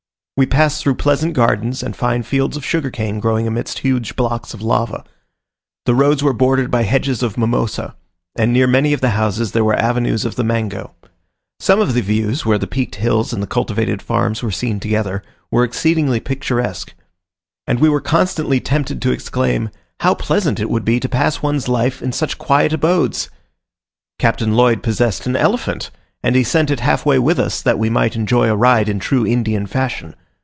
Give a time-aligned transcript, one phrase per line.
[0.37, 4.55] We passed through pleasant gardens, and fine fields of sugar cane growing amidst huge blocks
[4.55, 5.03] of lava.
[5.85, 7.95] The roads were bordered by hedges of Mimosa,
[8.35, 10.95] and near many of the houses there were avenues of the mango.
[11.59, 15.21] Some of the views, where the peaked hills and the cultivated farms were seen together,
[15.51, 16.95] were exceedingly picturesque;
[17.67, 21.67] and we were constantly tempted to exclaim, "How pleasant it would be to pass one's
[21.67, 23.29] life in such quiet abodes!"
[24.17, 25.91] Captain Lloyd possessed an elephant,
[26.23, 28.97] and he sent it half way with us, that we might enjoy a ride in
[28.99, 30.15] true Indian fashion.